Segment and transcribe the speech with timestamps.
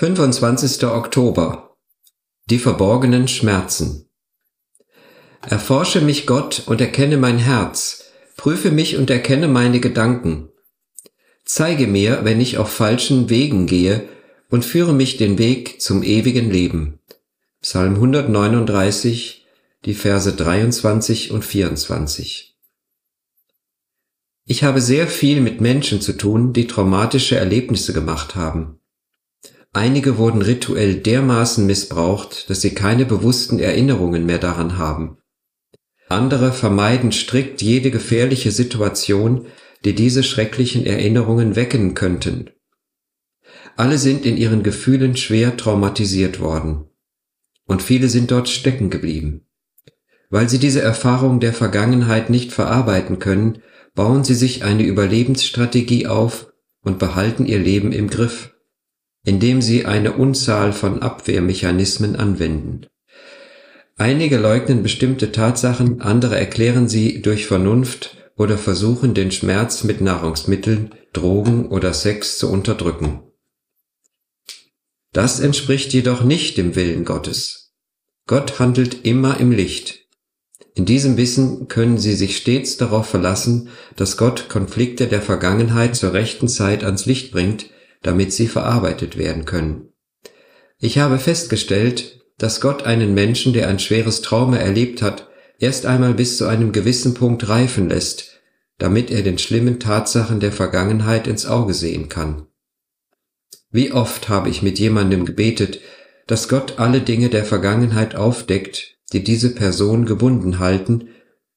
[0.00, 0.82] 25.
[0.84, 1.76] Oktober
[2.48, 4.08] Die verborgenen Schmerzen
[5.46, 8.04] Erforsche mich Gott und erkenne mein Herz,
[8.38, 10.48] prüfe mich und erkenne meine Gedanken.
[11.44, 14.08] Zeige mir, wenn ich auf falschen Wegen gehe,
[14.48, 17.00] und führe mich den Weg zum ewigen Leben.
[17.60, 19.44] Psalm 139,
[19.84, 22.56] die Verse 23 und 24.
[24.46, 28.79] Ich habe sehr viel mit Menschen zu tun, die traumatische Erlebnisse gemacht haben.
[29.72, 35.18] Einige wurden rituell dermaßen missbraucht, dass sie keine bewussten Erinnerungen mehr daran haben.
[36.08, 39.46] Andere vermeiden strikt jede gefährliche Situation,
[39.84, 42.50] die diese schrecklichen Erinnerungen wecken könnten.
[43.76, 46.86] Alle sind in ihren Gefühlen schwer traumatisiert worden.
[47.64, 49.46] Und viele sind dort stecken geblieben.
[50.30, 53.62] Weil sie diese Erfahrung der Vergangenheit nicht verarbeiten können,
[53.94, 58.52] bauen sie sich eine Überlebensstrategie auf und behalten ihr Leben im Griff
[59.30, 62.86] indem sie eine Unzahl von Abwehrmechanismen anwenden.
[63.96, 70.96] Einige leugnen bestimmte Tatsachen, andere erklären sie durch Vernunft oder versuchen den Schmerz mit Nahrungsmitteln,
[71.12, 73.20] Drogen oder Sex zu unterdrücken.
[75.12, 77.72] Das entspricht jedoch nicht dem Willen Gottes.
[78.26, 80.08] Gott handelt immer im Licht.
[80.74, 86.14] In diesem Wissen können Sie sich stets darauf verlassen, dass Gott Konflikte der Vergangenheit zur
[86.14, 87.70] rechten Zeit ans Licht bringt,
[88.02, 89.92] damit sie verarbeitet werden können.
[90.78, 96.14] Ich habe festgestellt, dass Gott einen Menschen, der ein schweres Trauma erlebt hat, erst einmal
[96.14, 98.40] bis zu einem gewissen Punkt reifen lässt,
[98.78, 102.46] damit er den schlimmen Tatsachen der Vergangenheit ins Auge sehen kann.
[103.70, 105.80] Wie oft habe ich mit jemandem gebetet,
[106.26, 111.08] dass Gott alle Dinge der Vergangenheit aufdeckt, die diese Person gebunden halten,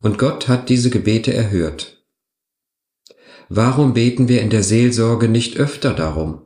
[0.00, 1.97] und Gott hat diese Gebete erhört.
[3.48, 6.42] Warum beten wir in der Seelsorge nicht öfter darum?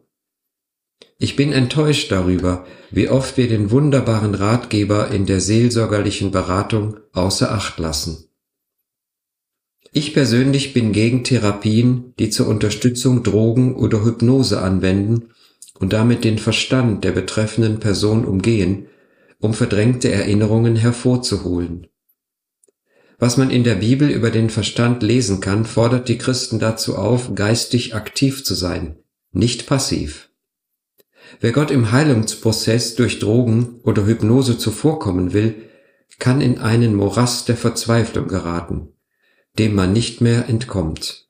[1.19, 7.53] Ich bin enttäuscht darüber, wie oft wir den wunderbaren Ratgeber in der seelsorgerlichen Beratung außer
[7.53, 8.29] Acht lassen.
[9.93, 15.29] Ich persönlich bin gegen Therapien, die zur Unterstützung Drogen oder Hypnose anwenden
[15.79, 18.87] und damit den Verstand der betreffenden Person umgehen,
[19.39, 21.89] um verdrängte Erinnerungen hervorzuholen.
[23.23, 27.37] Was man in der Bibel über den Verstand lesen kann, fordert die Christen dazu auf,
[27.37, 28.97] geistig aktiv zu sein,
[29.31, 30.31] nicht passiv.
[31.41, 35.55] Wer Gott im Heilungsprozess durch Drogen oder Hypnose zuvorkommen will,
[36.19, 38.89] kann in einen Morast der Verzweiflung geraten,
[39.57, 41.29] dem man nicht mehr entkommt.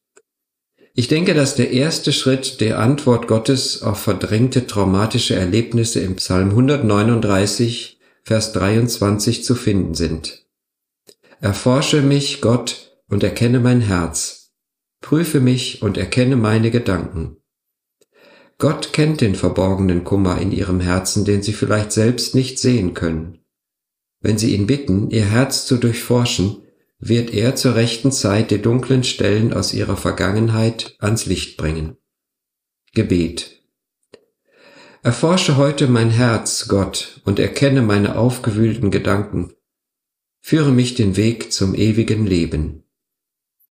[0.94, 6.48] Ich denke, dass der erste Schritt der Antwort Gottes auf verdrängte traumatische Erlebnisse im Psalm
[6.52, 10.41] 139, Vers 23 zu finden sind.
[11.42, 14.52] Erforsche mich, Gott, und erkenne mein Herz.
[15.00, 17.38] Prüfe mich und erkenne meine Gedanken.
[18.58, 23.40] Gott kennt den verborgenen Kummer in ihrem Herzen, den sie vielleicht selbst nicht sehen können.
[24.20, 26.62] Wenn sie ihn bitten, ihr Herz zu durchforschen,
[27.00, 31.96] wird er zur rechten Zeit die dunklen Stellen aus ihrer Vergangenheit ans Licht bringen.
[32.94, 33.64] Gebet.
[35.02, 39.52] Erforsche heute mein Herz, Gott, und erkenne meine aufgewühlten Gedanken
[40.44, 42.82] Führe mich den Weg zum ewigen Leben.